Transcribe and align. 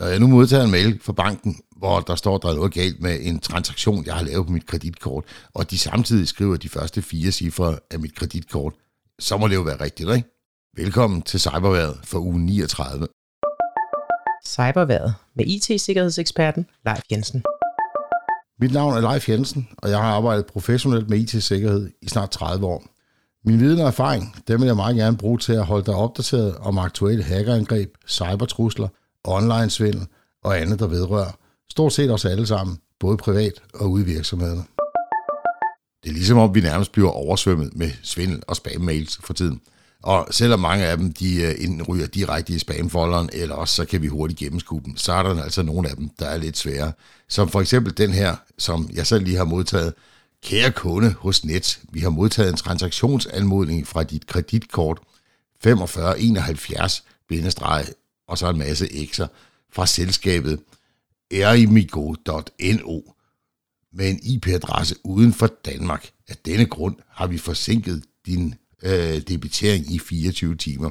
Når 0.00 0.06
jeg 0.06 0.18
nu 0.20 0.26
modtager 0.26 0.64
en 0.64 0.70
mail 0.70 1.00
fra 1.02 1.12
banken, 1.12 1.56
hvor 1.76 2.00
der 2.00 2.14
står, 2.14 2.38
der 2.38 2.48
er 2.48 2.54
noget 2.54 2.74
galt 2.74 3.02
med 3.02 3.18
en 3.22 3.38
transaktion, 3.38 4.06
jeg 4.06 4.14
har 4.14 4.24
lavet 4.24 4.46
på 4.46 4.52
mit 4.52 4.66
kreditkort, 4.66 5.24
og 5.54 5.70
de 5.70 5.78
samtidig 5.78 6.28
skriver 6.28 6.56
de 6.56 6.68
første 6.68 7.02
fire 7.02 7.30
cifre 7.30 7.78
af 7.90 7.98
mit 8.00 8.14
kreditkort, 8.14 8.74
så 9.18 9.36
må 9.36 9.48
det 9.48 9.54
jo 9.54 9.60
være 9.60 9.80
rigtigt, 9.80 10.10
ikke? 10.10 10.28
Velkommen 10.76 11.22
til 11.22 11.40
Cyberværet 11.40 12.00
for 12.04 12.18
uge 12.18 12.40
39. 12.40 13.06
Cyberværet 14.46 15.14
med 15.34 15.46
IT-sikkerhedseksperten 15.46 16.66
Leif 16.86 17.02
Jensen. 17.10 17.42
Mit 18.60 18.72
navn 18.72 18.96
er 18.96 19.10
Leif 19.10 19.28
Jensen, 19.28 19.68
og 19.78 19.90
jeg 19.90 19.98
har 19.98 20.14
arbejdet 20.14 20.46
professionelt 20.46 21.10
med 21.10 21.18
IT-sikkerhed 21.18 21.90
i 22.02 22.08
snart 22.08 22.30
30 22.30 22.66
år. 22.66 22.84
Min 23.44 23.60
viden 23.60 23.80
og 23.80 23.86
erfaring, 23.86 24.36
dem 24.48 24.60
vil 24.60 24.66
jeg 24.66 24.76
meget 24.76 24.96
gerne 24.96 25.16
bruge 25.16 25.38
til 25.38 25.52
at 25.52 25.66
holde 25.66 25.86
dig 25.86 25.94
opdateret 25.94 26.56
om 26.56 26.78
aktuelle 26.78 27.24
hackerangreb, 27.24 27.94
cybertrusler, 28.08 28.88
online-svindel 29.26 30.06
og 30.44 30.60
andet, 30.60 30.78
der 30.78 30.86
vedrører 30.86 31.30
stort 31.70 31.92
set 31.92 32.10
os 32.10 32.24
alle 32.24 32.46
sammen, 32.46 32.78
både 33.00 33.16
privat 33.16 33.52
og 33.74 33.90
ude 33.90 34.02
i 34.02 34.06
virksomhederne. 34.06 34.64
Det 36.02 36.10
er 36.10 36.14
ligesom 36.14 36.38
om, 36.38 36.54
vi 36.54 36.60
nærmest 36.60 36.92
bliver 36.92 37.10
oversvømmet 37.10 37.76
med 37.76 37.90
svindel 38.02 38.42
og 38.46 38.56
spam-mails 38.56 39.18
for 39.22 39.32
tiden. 39.32 39.60
Og 40.02 40.28
selvom 40.30 40.60
mange 40.60 40.86
af 40.86 40.96
dem 40.96 41.12
de 41.12 41.42
øh, 41.42 41.54
enten 41.58 41.82
ryger 41.82 42.06
direkte 42.06 42.52
i 42.52 42.58
spamfolderen, 42.58 43.30
eller 43.32 43.54
også 43.54 43.74
så 43.74 43.84
kan 43.84 44.02
vi 44.02 44.06
hurtigt 44.06 44.38
gennemskue 44.38 44.82
dem, 44.84 44.96
så 44.96 45.12
er 45.12 45.22
der 45.22 45.42
altså 45.42 45.62
nogle 45.62 45.88
af 45.88 45.96
dem, 45.96 46.08
der 46.18 46.26
er 46.26 46.36
lidt 46.36 46.58
svære. 46.58 46.92
Som 47.28 47.48
for 47.48 47.60
eksempel 47.60 47.98
den 47.98 48.10
her, 48.10 48.36
som 48.58 48.90
jeg 48.94 49.06
selv 49.06 49.24
lige 49.24 49.36
har 49.36 49.44
modtaget. 49.44 49.94
Kære 50.42 50.70
kunde 50.70 51.14
hos 51.18 51.44
Net, 51.44 51.80
vi 51.92 52.00
har 52.00 52.10
modtaget 52.10 52.50
en 52.50 52.56
transaktionsanmodning 52.56 53.86
fra 53.86 54.02
dit 54.02 54.26
kreditkort 54.26 54.98
4571 55.62 57.04
og 58.28 58.38
så 58.38 58.50
en 58.50 58.58
masse 58.58 58.86
x'er 58.86 59.26
fra 59.72 59.86
selskabet 59.86 60.60
erimigo.no 61.30 63.00
med 63.92 64.10
en 64.10 64.20
IP-adresse 64.22 64.94
uden 65.04 65.32
for 65.32 65.46
Danmark. 65.46 66.10
Af 66.28 66.36
denne 66.36 66.66
grund 66.66 66.96
har 67.08 67.26
vi 67.26 67.38
forsinket 67.38 68.04
din 68.26 68.54
øh, 68.82 69.20
debitering 69.20 69.94
i 69.94 69.98
24 69.98 70.56
timer. 70.56 70.90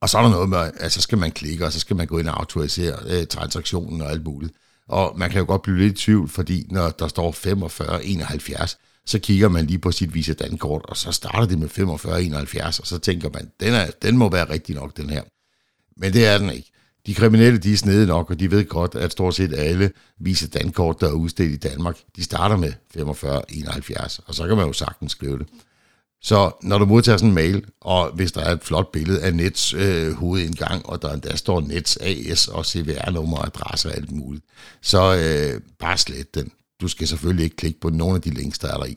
Og 0.00 0.08
så 0.08 0.18
er 0.18 0.22
der 0.22 0.30
noget 0.30 0.48
med, 0.48 0.70
at 0.74 0.92
så 0.92 1.00
skal 1.00 1.18
man 1.18 1.32
klikke, 1.32 1.66
og 1.66 1.72
så 1.72 1.80
skal 1.80 1.96
man 1.96 2.06
gå 2.06 2.18
ind 2.18 2.28
og 2.28 2.38
autorisere 2.38 2.96
øh, 3.06 3.26
transaktionen 3.26 4.00
og 4.00 4.10
alt 4.10 4.24
muligt. 4.24 4.52
Og 4.88 5.18
man 5.18 5.30
kan 5.30 5.38
jo 5.38 5.46
godt 5.46 5.62
blive 5.62 5.78
lidt 5.78 5.92
i 5.92 6.04
tvivl, 6.04 6.28
fordi 6.28 6.66
når 6.70 6.90
der 6.90 7.08
står 7.08 7.32
4571, 7.32 8.78
så 9.06 9.18
kigger 9.18 9.48
man 9.48 9.66
lige 9.66 9.78
på 9.78 9.92
sit 9.92 10.14
Visa 10.14 10.32
Dankort, 10.32 10.82
og 10.84 10.96
så 10.96 11.12
starter 11.12 11.46
det 11.46 11.58
med 11.58 11.68
4571, 11.68 12.78
og 12.78 12.86
så 12.86 12.98
tænker 12.98 13.30
man, 13.34 13.50
den, 13.60 13.74
er, 13.74 13.90
den 14.02 14.16
må 14.16 14.30
være 14.30 14.50
rigtig 14.50 14.74
nok, 14.74 14.96
den 14.96 15.10
her. 15.10 15.22
Men 16.00 16.12
det 16.12 16.26
er 16.26 16.38
den 16.38 16.50
ikke. 16.50 16.70
De 17.06 17.14
kriminelle, 17.14 17.58
de 17.58 17.72
er 17.72 17.76
snede 17.76 18.06
nok, 18.06 18.30
og 18.30 18.40
de 18.40 18.50
ved 18.50 18.64
godt, 18.64 18.94
at 18.94 19.12
stort 19.12 19.34
set 19.34 19.54
alle 19.54 19.90
viser 20.18 20.48
Dankort, 20.48 21.00
der 21.00 21.08
er 21.08 21.12
udstedt 21.12 21.52
i 21.52 21.56
Danmark, 21.56 21.96
de 22.16 22.24
starter 22.24 22.56
med 22.56 22.72
4571, 22.92 24.20
og 24.26 24.34
så 24.34 24.46
kan 24.46 24.56
man 24.56 24.66
jo 24.66 24.72
sagtens 24.72 25.12
skrive 25.12 25.38
det. 25.38 25.46
Så 26.22 26.52
når 26.62 26.78
du 26.78 26.86
modtager 26.86 27.18
sådan 27.18 27.28
en 27.28 27.34
mail, 27.34 27.64
og 27.80 28.10
hvis 28.10 28.32
der 28.32 28.40
er 28.40 28.52
et 28.52 28.64
flot 28.64 28.92
billede 28.92 29.22
af 29.22 29.34
Nets 29.34 29.74
øh, 29.74 30.12
hovedindgang, 30.12 30.86
og 30.86 31.02
der 31.02 31.12
endda 31.12 31.36
står 31.36 31.60
Nets 31.60 31.96
AS 31.96 32.48
og 32.48 32.66
CVR-nummer 32.66 33.36
og 33.36 33.46
adresse 33.46 33.88
og 33.88 33.96
alt 33.96 34.12
muligt, 34.12 34.44
så 34.82 35.16
øh, 35.16 35.60
bare 35.78 35.98
slet 35.98 36.34
den. 36.34 36.52
Du 36.80 36.88
skal 36.88 37.08
selvfølgelig 37.08 37.44
ikke 37.44 37.56
klikke 37.56 37.80
på 37.80 37.90
nogen 37.90 38.16
af 38.16 38.22
de 38.22 38.30
links, 38.30 38.58
der 38.58 38.68
er 38.68 38.76
der 38.76 38.86
i. 38.86 38.96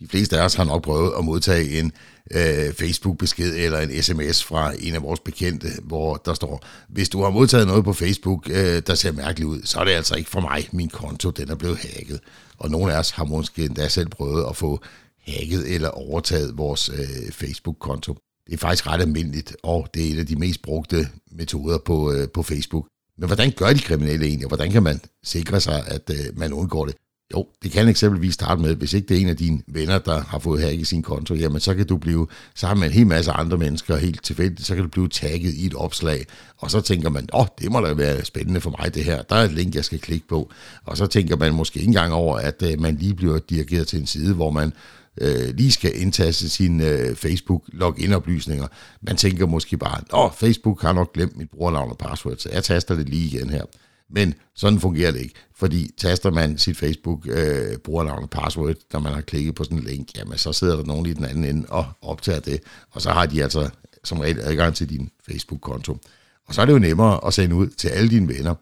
De 0.00 0.08
fleste 0.08 0.38
af 0.38 0.44
os 0.44 0.54
har 0.54 0.64
nok 0.64 0.82
prøvet 0.82 1.12
at 1.18 1.24
modtage 1.24 1.78
en 1.78 1.92
øh, 2.30 2.72
Facebook-besked 2.72 3.56
eller 3.56 3.78
en 3.78 4.02
sms 4.02 4.44
fra 4.44 4.72
en 4.78 4.94
af 4.94 5.02
vores 5.02 5.20
bekendte, 5.20 5.68
hvor 5.82 6.16
der 6.16 6.34
står, 6.34 6.64
hvis 6.88 7.08
du 7.08 7.22
har 7.22 7.30
modtaget 7.30 7.66
noget 7.66 7.84
på 7.84 7.92
Facebook, 7.92 8.50
øh, 8.50 8.82
der 8.86 8.94
ser 8.94 9.12
mærkeligt 9.12 9.48
ud, 9.48 9.60
så 9.64 9.80
er 9.80 9.84
det 9.84 9.92
altså 9.92 10.14
ikke 10.14 10.30
for 10.30 10.40
mig. 10.40 10.68
Min 10.72 10.88
konto, 10.88 11.30
den 11.30 11.50
er 11.50 11.54
blevet 11.54 11.78
hacket. 11.78 12.20
Og 12.58 12.70
nogle 12.70 12.94
af 12.94 12.98
os 12.98 13.10
har 13.10 13.24
måske 13.24 13.64
endda 13.64 13.88
selv 13.88 14.08
prøvet 14.08 14.44
at 14.48 14.56
få 14.56 14.80
hacket 15.26 15.74
eller 15.74 15.88
overtaget 15.88 16.58
vores 16.58 16.88
øh, 16.88 17.32
Facebook-konto. 17.32 18.16
Det 18.46 18.54
er 18.54 18.58
faktisk 18.58 18.86
ret 18.86 19.00
almindeligt, 19.00 19.56
og 19.62 19.88
det 19.94 20.06
er 20.06 20.10
en 20.10 20.18
af 20.18 20.26
de 20.26 20.36
mest 20.36 20.62
brugte 20.62 21.08
metoder 21.32 21.78
på, 21.78 22.12
øh, 22.12 22.28
på 22.28 22.42
Facebook. 22.42 22.86
Men 23.18 23.26
hvordan 23.26 23.52
gør 23.56 23.72
de 23.72 23.78
kriminelle 23.78 24.26
egentlig, 24.26 24.46
og 24.46 24.48
hvordan 24.48 24.72
kan 24.72 24.82
man 24.82 25.00
sikre 25.24 25.60
sig, 25.60 25.86
at 25.86 26.10
øh, 26.10 26.38
man 26.38 26.52
undgår 26.52 26.86
det? 26.86 26.94
Jo, 27.34 27.46
det 27.62 27.72
kan 27.72 27.88
eksempelvis 27.88 28.34
starte 28.34 28.62
med, 28.62 28.74
hvis 28.74 28.92
ikke 28.92 29.08
det 29.08 29.16
er 29.16 29.20
en 29.20 29.28
af 29.28 29.36
dine 29.36 29.62
venner, 29.66 29.98
der 29.98 30.20
har 30.20 30.38
fået 30.38 30.62
hacket 30.62 30.86
sin 30.86 31.02
konto, 31.02 31.34
jamen 31.34 31.60
så 31.60 31.74
kan 31.74 31.86
du 31.86 31.96
blive 31.96 32.26
sammen 32.54 32.80
med 32.80 32.88
en 32.88 32.94
hel 32.94 33.06
masse 33.06 33.32
andre 33.32 33.56
mennesker 33.56 33.96
helt 33.96 34.24
tilfældigt, 34.24 34.66
så 34.66 34.74
kan 34.74 34.84
du 34.84 34.90
blive 34.90 35.08
tagget 35.08 35.54
i 35.54 35.66
et 35.66 35.74
opslag, 35.74 36.26
og 36.56 36.70
så 36.70 36.80
tænker 36.80 37.10
man, 37.10 37.28
åh, 37.32 37.40
oh, 37.40 37.46
det 37.58 37.72
må 37.72 37.80
da 37.80 37.92
være 37.92 38.24
spændende 38.24 38.60
for 38.60 38.74
mig 38.78 38.94
det 38.94 39.04
her, 39.04 39.22
der 39.22 39.36
er 39.36 39.44
et 39.44 39.52
link, 39.52 39.74
jeg 39.74 39.84
skal 39.84 39.98
klikke 39.98 40.28
på, 40.28 40.50
og 40.84 40.96
så 40.96 41.06
tænker 41.06 41.36
man 41.36 41.54
måske 41.54 41.78
ikke 41.78 41.88
engang 41.88 42.12
over, 42.12 42.36
at 42.36 42.62
øh, 42.62 42.80
man 42.80 42.96
lige 42.96 43.14
bliver 43.14 43.38
dirigeret 43.38 43.88
til 43.88 44.00
en 44.00 44.06
side, 44.06 44.34
hvor 44.34 44.50
man 44.50 44.72
øh, 45.20 45.54
lige 45.54 45.72
skal 45.72 46.00
indtaste 46.00 46.48
sine 46.48 46.86
øh, 46.86 47.16
Facebook-login-oplysninger. 47.16 48.66
Man 49.02 49.16
tænker 49.16 49.46
måske 49.46 49.76
bare, 49.76 50.00
åh, 50.12 50.30
Facebook 50.32 50.82
har 50.82 50.92
nok 50.92 51.12
glemt 51.12 51.36
mit 51.36 51.50
brugernavn 51.50 51.90
og 51.90 51.98
password, 51.98 52.36
så 52.36 52.48
jeg 52.52 52.64
taster 52.64 52.94
det 52.94 53.08
lige 53.08 53.26
igen 53.26 53.50
her. 53.50 53.64
Men 54.10 54.34
sådan 54.54 54.80
fungerer 54.80 55.12
det 55.12 55.20
ikke, 55.20 55.34
fordi 55.54 55.90
taster 55.98 56.30
man 56.30 56.58
sit 56.58 56.76
Facebook 56.76 57.26
øh, 57.26 57.76
brugernavn 57.78 58.22
og 58.22 58.30
password, 58.30 58.74
når 58.92 59.00
man 59.00 59.12
har 59.12 59.20
klikket 59.20 59.54
på 59.54 59.64
sådan 59.64 59.78
en 59.78 59.84
link, 59.84 60.16
jamen 60.16 60.38
så 60.38 60.52
sidder 60.52 60.76
der 60.76 60.84
nogen 60.84 61.06
i 61.06 61.12
den 61.12 61.24
anden 61.24 61.44
ende 61.44 61.66
og 61.68 61.84
optager 62.02 62.40
det, 62.40 62.60
og 62.90 63.02
så 63.02 63.10
har 63.10 63.26
de 63.26 63.42
altså 63.42 63.70
som 64.04 64.20
regel 64.20 64.40
adgang 64.40 64.74
til 64.74 64.90
din 64.90 65.10
Facebook-konto. 65.26 65.98
Og 66.46 66.54
så 66.54 66.60
er 66.60 66.66
det 66.66 66.72
jo 66.72 66.78
nemmere 66.78 67.26
at 67.26 67.34
sende 67.34 67.56
ud 67.56 67.68
til 67.68 67.88
alle 67.88 68.10
dine 68.10 68.28
venner, 68.28 68.54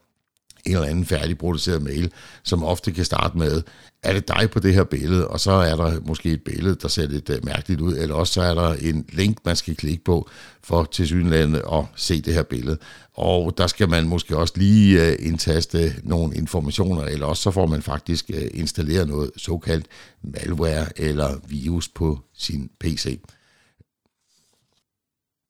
en 0.68 0.74
eller 0.74 0.88
anden 0.88 1.04
færdigproduceret 1.04 1.82
mail, 1.82 2.12
som 2.42 2.64
ofte 2.64 2.92
kan 2.92 3.04
starte 3.04 3.38
med, 3.38 3.62
er 4.02 4.12
det 4.12 4.28
dig 4.28 4.50
på 4.50 4.58
det 4.58 4.74
her 4.74 4.84
billede, 4.84 5.28
og 5.28 5.40
så 5.40 5.50
er 5.50 5.76
der 5.76 6.00
måske 6.00 6.30
et 6.30 6.42
billede, 6.42 6.76
der 6.82 6.88
ser 6.88 7.06
lidt 7.08 7.30
uh, 7.30 7.44
mærkeligt 7.44 7.80
ud, 7.80 7.96
eller 7.96 8.14
også 8.14 8.32
så 8.32 8.42
er 8.42 8.54
der 8.54 8.74
en 8.74 9.04
link, 9.12 9.38
man 9.44 9.56
skal 9.56 9.76
klikke 9.76 10.04
på 10.04 10.28
for 10.64 10.84
til 10.84 11.06
synlandet 11.06 11.62
at 11.72 11.84
se 11.96 12.20
det 12.20 12.34
her 12.34 12.42
billede. 12.42 12.78
Og 13.14 13.58
der 13.58 13.66
skal 13.66 13.88
man 13.88 14.08
måske 14.08 14.36
også 14.36 14.54
lige 14.56 15.02
uh, 15.02 15.26
indtaste 15.26 15.94
nogle 16.02 16.36
informationer, 16.36 17.02
eller 17.02 17.26
også 17.26 17.42
så 17.42 17.50
får 17.50 17.66
man 17.66 17.82
faktisk 17.82 18.30
uh, 18.34 18.60
installeret 18.60 19.08
noget 19.08 19.30
såkaldt 19.36 19.86
malware 20.22 20.86
eller 20.96 21.34
virus 21.48 21.88
på 21.88 22.18
sin 22.34 22.70
PC. 22.80 23.20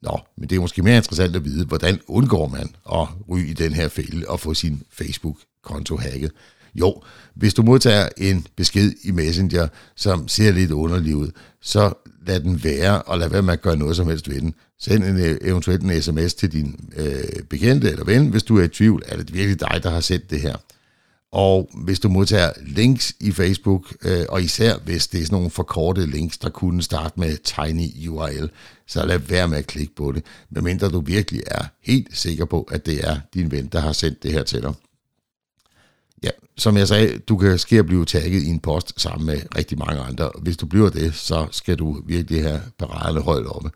Nå, 0.03 0.21
men 0.37 0.49
det 0.49 0.57
er 0.57 0.61
måske 0.61 0.83
mere 0.83 0.97
interessant 0.97 1.37
at 1.37 1.45
vide, 1.45 1.67
hvordan 1.67 2.01
undgår 2.07 2.49
man 2.49 2.69
at 2.93 3.09
ryge 3.29 3.49
i 3.49 3.53
den 3.53 3.73
her 3.73 3.89
fælde 3.89 4.29
og 4.29 4.41
få 4.41 4.55
sin 4.55 4.83
Facebook-konto 4.93 5.97
hacket. 5.97 6.31
Jo, 6.75 7.03
hvis 7.35 7.55
du 7.55 7.63
modtager 7.63 8.09
en 8.17 8.47
besked 8.57 8.93
i 9.05 9.11
Messenger, 9.11 9.69
som 9.97 10.29
ser 10.29 10.53
lidt 10.53 10.71
underlig 10.71 11.17
ud, 11.17 11.31
så 11.61 11.93
lad 12.27 12.41
den 12.41 12.65
være, 12.65 13.03
og 13.03 13.19
lad 13.19 13.29
være 13.29 13.43
med 13.43 13.53
at 13.53 13.63
gøre 13.63 13.77
noget 13.77 13.97
som 13.97 14.09
helst 14.09 14.29
ved 14.29 14.41
den. 14.41 14.55
Send 14.81 15.05
en, 15.05 15.21
øh, 15.21 15.39
eventuelt 15.43 15.83
en 15.83 16.03
sms 16.03 16.35
til 16.35 16.53
din 16.53 16.91
øh, 16.97 17.43
bekendte 17.51 17.91
eller 17.91 18.05
ven, 18.05 18.29
hvis 18.29 18.43
du 18.43 18.59
er 18.59 18.63
i 18.63 18.69
tvivl, 18.69 19.03
er 19.07 19.17
det 19.17 19.35
virkelig 19.35 19.61
dig, 19.61 19.81
der 19.83 19.91
har 19.91 20.01
sendt 20.01 20.31
det 20.31 20.41
her. 20.41 20.57
Og 21.33 21.71
hvis 21.85 22.01
du 22.01 22.09
modtager 22.09 22.53
links 22.67 23.15
i 23.21 23.33
Facebook, 23.33 23.95
øh, 24.03 24.27
og 24.29 24.43
især 24.43 24.79
hvis 24.79 25.07
det 25.07 25.21
er 25.21 25.25
sådan 25.25 25.35
nogle 25.35 25.51
forkortede 25.51 26.07
links, 26.07 26.39
der 26.39 26.51
kunne 26.51 26.83
starte 26.83 27.21
med 27.21 27.37
tiny 27.37 28.09
URL, 28.09 28.51
så 28.87 29.07
lad 29.07 29.19
være 29.19 29.49
med 29.49 29.59
at 29.59 29.67
klikke 29.67 29.95
på 29.95 30.13
det, 30.13 30.25
medmindre 30.51 30.89
du 30.89 31.01
virkelig 31.01 31.43
er 31.47 31.65
helt 31.83 32.17
sikker 32.17 32.45
på, 32.45 32.63
at 32.63 32.87
det 32.87 33.09
er 33.09 33.21
din 33.35 33.51
ven, 33.51 33.67
der 33.67 33.81
har 33.81 33.93
sendt 33.93 34.23
det 34.23 34.33
her 34.33 34.43
til 34.43 34.63
dig. 34.63 34.75
Ja, 36.23 36.31
som 36.57 36.77
jeg 36.77 36.89
sagde, 36.89 37.19
du 37.19 37.37
kan 37.37 37.59
ske 37.59 37.79
at 37.79 37.87
blive 37.87 38.05
tagget 38.05 38.43
i 38.43 38.49
en 38.49 38.61
post 38.61 39.01
sammen 39.01 39.27
med 39.27 39.41
rigtig 39.57 39.79
mange 39.79 40.01
andre. 40.01 40.31
Hvis 40.43 40.57
du 40.57 40.67
bliver 40.67 40.91
det, 40.91 41.15
så 41.15 41.47
skal 41.51 41.79
du 41.79 42.03
virkelig 42.07 42.43
have 42.43 42.61
paraderne 42.79 43.21
højt 43.21 43.47
oppe. 43.47 43.71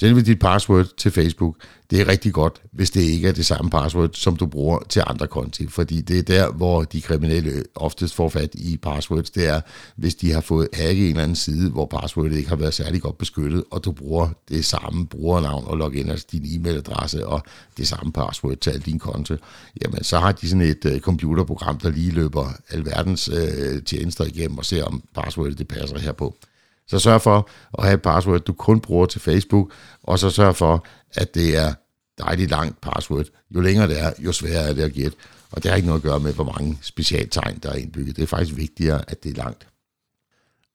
Selve 0.00 0.22
dit 0.22 0.38
password 0.38 0.86
til 0.96 1.10
Facebook, 1.10 1.56
det 1.90 2.00
er 2.00 2.08
rigtig 2.08 2.32
godt, 2.32 2.62
hvis 2.72 2.90
det 2.90 3.00
ikke 3.00 3.28
er 3.28 3.32
det 3.32 3.46
samme 3.46 3.70
password, 3.70 4.10
som 4.12 4.36
du 4.36 4.46
bruger 4.46 4.78
til 4.88 5.02
andre 5.06 5.26
konti. 5.26 5.66
Fordi 5.66 6.00
det 6.00 6.18
er 6.18 6.22
der, 6.22 6.52
hvor 6.52 6.82
de 6.82 7.00
kriminelle 7.00 7.64
oftest 7.74 8.14
får 8.14 8.28
fat 8.28 8.54
i 8.54 8.76
passwords. 8.76 9.30
Det 9.30 9.46
er, 9.46 9.60
hvis 9.96 10.14
de 10.14 10.32
har 10.32 10.40
fået 10.40 10.68
hacket 10.72 11.04
en 11.04 11.10
eller 11.10 11.22
anden 11.22 11.36
side, 11.36 11.70
hvor 11.70 11.86
passwordet 11.86 12.36
ikke 12.36 12.48
har 12.48 12.56
været 12.56 12.74
særlig 12.74 13.02
godt 13.02 13.18
beskyttet, 13.18 13.64
og 13.70 13.84
du 13.84 13.92
bruger 13.92 14.28
det 14.48 14.64
samme 14.64 15.06
brugernavn 15.06 15.64
og 15.66 15.76
login, 15.76 16.10
altså 16.10 16.26
din 16.32 16.44
e-mailadresse 16.44 17.26
og 17.26 17.42
det 17.76 17.88
samme 17.88 18.12
password 18.12 18.56
til 18.56 18.70
al 18.70 18.80
din 18.80 18.98
konto, 18.98 19.36
jamen 19.82 20.04
så 20.04 20.18
har 20.18 20.32
de 20.32 20.48
sådan 20.48 20.62
et 20.62 20.84
uh, 20.84 20.98
computerprogram, 20.98 21.78
der 21.78 21.90
lige 21.90 22.10
løber 22.10 22.52
alverdens 22.70 23.28
uh, 23.28 23.82
tjenester 23.86 24.24
igennem 24.24 24.58
og 24.58 24.64
ser, 24.64 24.84
om 24.84 25.02
passwordet 25.14 25.58
det 25.58 25.68
passer 25.68 25.98
her 25.98 26.12
på. 26.12 26.34
Så 26.88 26.98
sørg 26.98 27.22
for 27.22 27.48
at 27.78 27.84
have 27.84 27.94
et 27.94 28.02
password, 28.02 28.40
du 28.40 28.52
kun 28.52 28.80
bruger 28.80 29.06
til 29.06 29.20
Facebook, 29.20 29.72
og 30.02 30.18
så 30.18 30.30
sørg 30.30 30.56
for, 30.56 30.86
at 31.14 31.34
det 31.34 31.56
er 31.56 31.74
dejligt 32.18 32.50
langt 32.50 32.80
password. 32.80 33.26
Jo 33.50 33.60
længere 33.60 33.88
det 33.88 34.00
er, 34.00 34.12
jo 34.18 34.32
sværere 34.32 34.68
er 34.68 34.72
det 34.72 34.82
at 34.82 34.92
gætte. 34.92 35.16
Og 35.50 35.62
det 35.62 35.70
har 35.70 35.76
ikke 35.76 35.86
noget 35.86 36.00
at 36.00 36.04
gøre 36.04 36.20
med, 36.20 36.32
hvor 36.32 36.44
mange 36.44 36.78
specialtegn, 36.82 37.58
der 37.62 37.70
er 37.70 37.74
indbygget. 37.74 38.16
Det 38.16 38.22
er 38.22 38.26
faktisk 38.26 38.56
vigtigere, 38.56 39.10
at 39.10 39.24
det 39.24 39.30
er 39.30 39.42
langt. 39.42 39.66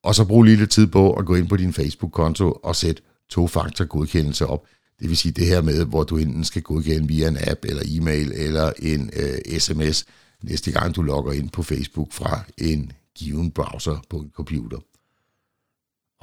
Og 0.04 0.16
så 0.16 0.26
brug 0.26 0.44
lige 0.44 0.58
lidt 0.58 0.72
tid 0.72 0.88
på 0.88 1.14
at 1.14 1.26
gå 1.26 1.36
ind 1.36 1.50
på 1.50 1.58
din 1.58 1.74
Facebook-konto 1.74 2.52
og 2.52 2.76
sætte 2.76 3.02
to-faktor 3.30 3.86
godkendelse 3.86 4.48
op. 4.48 4.64
Det 5.00 5.10
vil 5.10 5.18
sige 5.18 5.32
det 5.32 5.48
her 5.48 5.62
med, 5.62 5.86
hvor 5.86 6.04
du 6.04 6.18
enten 6.18 6.44
skal 6.44 6.62
godkende 6.62 7.08
via 7.08 7.28
en 7.28 7.38
app, 7.48 7.66
eller 7.66 7.84
e-mail, 7.86 8.32
eller 8.32 8.72
en 8.80 9.10
øh, 9.16 9.60
sms, 9.60 10.06
næste 10.44 10.72
gang 10.72 10.96
du 10.96 11.02
logger 11.02 11.32
ind 11.32 11.50
på 11.50 11.64
Facebook 11.64 12.12
fra 12.12 12.40
en 12.58 12.92
given 13.16 13.52
browser 13.52 13.98
på 14.10 14.18
en 14.18 14.32
computer. 14.36 14.78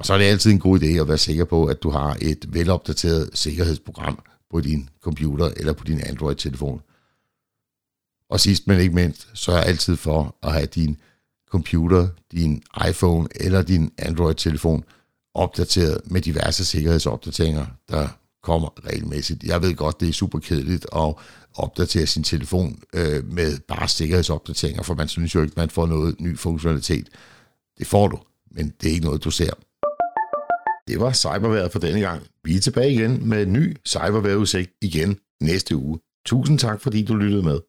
Og 0.01 0.05
så 0.05 0.13
er 0.13 0.17
det 0.17 0.25
altid 0.25 0.51
en 0.51 0.59
god 0.59 0.79
idé 0.79 0.85
at 0.85 1.07
være 1.07 1.17
sikker 1.17 1.45
på, 1.45 1.65
at 1.65 1.83
du 1.83 1.89
har 1.89 2.17
et 2.21 2.45
velopdateret 2.47 3.29
sikkerhedsprogram 3.33 4.19
på 4.51 4.61
din 4.61 4.89
computer 5.01 5.51
eller 5.57 5.73
på 5.73 5.83
din 5.83 6.01
Android-telefon. 6.05 6.81
Og 8.29 8.39
sidst 8.39 8.67
men 8.67 8.79
ikke 8.79 8.95
mindst, 8.95 9.27
så 9.33 9.51
altid 9.51 9.95
for 9.95 10.35
at 10.43 10.53
have 10.53 10.65
din 10.65 10.97
computer, 11.49 12.07
din 12.31 12.63
iPhone 12.89 13.27
eller 13.35 13.61
din 13.61 13.91
Android-telefon 13.97 14.83
opdateret 15.33 16.01
med 16.05 16.21
diverse 16.21 16.65
sikkerhedsopdateringer, 16.65 17.65
der 17.89 18.07
kommer 18.43 18.85
regelmæssigt. 18.85 19.43
Jeg 19.43 19.61
ved 19.61 19.75
godt, 19.75 19.99
det 19.99 20.09
er 20.09 20.13
super 20.13 20.39
kedeligt 20.39 20.85
at 20.95 21.13
opdatere 21.55 22.07
sin 22.07 22.23
telefon 22.23 22.79
øh, 22.93 23.25
med 23.25 23.59
bare 23.67 23.87
sikkerhedsopdateringer, 23.87 24.83
for 24.83 24.93
man 24.93 25.07
synes 25.07 25.35
jo 25.35 25.41
ikke, 25.41 25.53
man 25.57 25.69
får 25.69 25.85
noget 25.85 26.21
ny 26.21 26.37
funktionalitet. 26.37 27.09
Det 27.77 27.87
får 27.87 28.07
du, 28.07 28.19
men 28.51 28.73
det 28.81 28.89
er 28.89 28.93
ikke 28.93 29.05
noget, 29.05 29.23
du 29.23 29.31
ser. 29.31 29.53
Det 30.91 30.99
var 30.99 31.13
cyberværet 31.13 31.71
for 31.71 31.79
denne 31.79 32.01
gang. 32.01 32.21
Vi 32.43 32.55
er 32.55 32.59
tilbage 32.59 32.93
igen 32.93 33.29
med 33.29 33.43
en 33.43 33.53
ny 33.53 33.77
cyberværetudsigt 33.87 34.71
igen 34.81 35.17
næste 35.41 35.75
uge. 35.75 35.99
Tusind 36.25 36.59
tak, 36.59 36.81
fordi 36.81 37.05
du 37.05 37.15
lyttede 37.15 37.43
med. 37.43 37.59